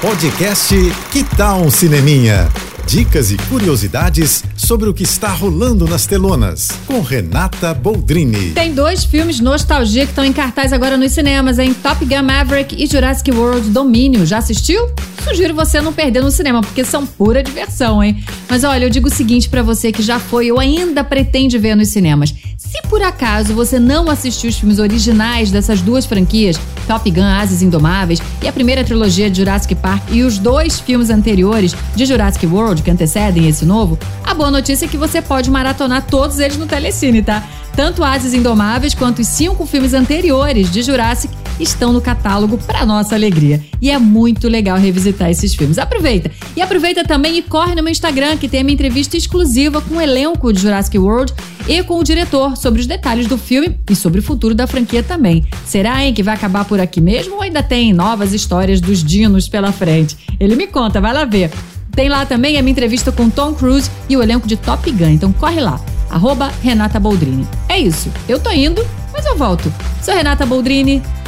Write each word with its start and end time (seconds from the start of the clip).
Podcast 0.00 0.76
Que 1.10 1.24
Tal 1.24 1.60
um 1.60 1.70
Cineminha? 1.72 2.48
Dicas 2.86 3.32
e 3.32 3.36
curiosidades 3.36 4.44
sobre 4.56 4.88
o 4.88 4.94
que 4.94 5.02
está 5.02 5.28
rolando 5.28 5.88
nas 5.88 6.06
telonas, 6.06 6.68
com 6.86 7.00
Renata 7.00 7.74
Boldrini. 7.74 8.52
Tem 8.52 8.72
dois 8.72 9.04
filmes 9.04 9.40
nostalgia 9.40 10.04
que 10.04 10.12
estão 10.12 10.24
em 10.24 10.32
cartaz 10.32 10.72
agora 10.72 10.96
nos 10.96 11.10
cinemas, 11.10 11.58
em 11.58 11.74
Top 11.74 12.04
Gun 12.04 12.22
Maverick 12.22 12.80
e 12.80 12.86
Jurassic 12.86 13.28
World 13.32 13.70
Domínio. 13.70 14.24
Já 14.24 14.38
assistiu? 14.38 14.88
Sugiro 15.28 15.54
você 15.54 15.78
não 15.82 15.92
perder 15.92 16.22
no 16.22 16.30
cinema, 16.30 16.62
porque 16.62 16.82
são 16.82 17.06
pura 17.06 17.42
diversão, 17.42 18.02
hein? 18.02 18.24
Mas 18.48 18.64
olha, 18.64 18.86
eu 18.86 18.90
digo 18.90 19.08
o 19.08 19.14
seguinte 19.14 19.46
para 19.46 19.62
você 19.62 19.92
que 19.92 20.02
já 20.02 20.18
foi 20.18 20.50
ou 20.50 20.58
ainda 20.58 21.04
pretende 21.04 21.58
ver 21.58 21.76
nos 21.76 21.88
cinemas. 21.88 22.34
Se 22.56 22.80
por 22.88 23.02
acaso 23.02 23.52
você 23.52 23.78
não 23.78 24.08
assistiu 24.08 24.48
os 24.48 24.58
filmes 24.58 24.78
originais 24.78 25.50
dessas 25.50 25.82
duas 25.82 26.06
franquias, 26.06 26.58
Top 26.86 27.10
Gun 27.10 27.22
Ases 27.24 27.60
Indomáveis 27.60 28.22
e 28.42 28.48
a 28.48 28.52
primeira 28.52 28.82
trilogia 28.82 29.30
de 29.30 29.36
Jurassic 29.36 29.74
Park 29.74 30.02
e 30.10 30.22
os 30.22 30.38
dois 30.38 30.80
filmes 30.80 31.10
anteriores 31.10 31.76
de 31.94 32.06
Jurassic 32.06 32.46
World 32.46 32.82
que 32.82 32.90
antecedem 32.90 33.46
esse 33.46 33.66
novo, 33.66 33.98
a 34.24 34.32
boa 34.32 34.50
notícia 34.50 34.86
é 34.86 34.88
que 34.88 34.96
você 34.96 35.20
pode 35.20 35.50
maratonar 35.50 36.06
todos 36.06 36.38
eles 36.38 36.56
no 36.56 36.66
Telecine, 36.66 37.22
tá? 37.22 37.46
Tanto 37.76 38.02
Ases 38.02 38.32
Indomáveis 38.32 38.94
quanto 38.94 39.20
os 39.20 39.28
cinco 39.28 39.66
filmes 39.66 39.92
anteriores 39.92 40.70
de 40.70 40.82
Jurassic 40.82 41.32
estão 41.58 41.92
no 41.92 42.00
catálogo 42.00 42.58
para 42.58 42.86
nossa 42.86 43.14
alegria. 43.14 43.62
E 43.80 43.90
é 43.90 43.98
muito 43.98 44.48
legal 44.48 44.76
revisitar 44.76 45.30
esses 45.30 45.54
filmes. 45.54 45.78
Aproveita! 45.78 46.30
E 46.56 46.62
aproveita 46.62 47.04
também 47.04 47.38
e 47.38 47.42
corre 47.42 47.74
no 47.74 47.82
meu 47.82 47.90
Instagram, 47.90 48.36
que 48.36 48.48
tem 48.48 48.60
a 48.60 48.64
minha 48.64 48.74
entrevista 48.74 49.16
exclusiva 49.16 49.80
com 49.80 49.96
o 49.96 50.00
elenco 50.00 50.52
de 50.52 50.60
Jurassic 50.60 50.98
World 50.98 51.32
e 51.66 51.82
com 51.82 51.98
o 51.98 52.04
diretor 52.04 52.56
sobre 52.56 52.80
os 52.80 52.86
detalhes 52.86 53.26
do 53.26 53.36
filme 53.36 53.78
e 53.90 53.94
sobre 53.94 54.20
o 54.20 54.22
futuro 54.22 54.54
da 54.54 54.66
franquia 54.66 55.02
também. 55.02 55.44
Será, 55.66 56.04
hein, 56.04 56.14
que 56.14 56.22
vai 56.22 56.34
acabar 56.34 56.64
por 56.64 56.80
aqui 56.80 57.00
mesmo 57.00 57.36
ou 57.36 57.42
ainda 57.42 57.62
tem 57.62 57.92
novas 57.92 58.32
histórias 58.32 58.80
dos 58.80 59.04
dinos 59.04 59.48
pela 59.48 59.72
frente? 59.72 60.16
Ele 60.40 60.56
me 60.56 60.66
conta, 60.66 61.00
vai 61.00 61.12
lá 61.12 61.24
ver. 61.24 61.50
Tem 61.92 62.08
lá 62.08 62.24
também 62.24 62.56
a 62.56 62.62
minha 62.62 62.72
entrevista 62.72 63.10
com 63.10 63.28
Tom 63.28 63.54
Cruise 63.54 63.90
e 64.08 64.16
o 64.16 64.22
elenco 64.22 64.46
de 64.46 64.56
Top 64.56 64.88
Gun, 64.90 65.08
então 65.08 65.32
corre 65.32 65.60
lá. 65.60 65.80
Arroba 66.08 66.50
Renata 66.62 66.98
Boldrini. 66.98 67.46
É 67.68 67.78
isso, 67.78 68.10
eu 68.28 68.38
tô 68.38 68.50
indo, 68.50 68.86
mas 69.12 69.26
eu 69.26 69.36
volto. 69.36 69.72
Sou 70.00 70.14
Renata 70.14 70.46
Boldrini 70.46 71.02